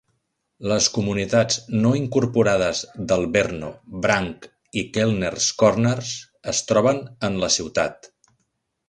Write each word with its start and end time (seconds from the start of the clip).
Les 0.69 0.85
comunitats 0.93 1.57
no 1.83 1.91
incorporades 1.99 2.81
d'Alverno, 3.11 3.69
Branch 4.05 4.47
i 4.83 4.85
Kellners 4.97 5.51
Corners 5.65 6.15
es 6.53 6.63
troben 6.73 7.03
en 7.29 7.39
la 7.45 7.51
ciutat. 7.59 8.11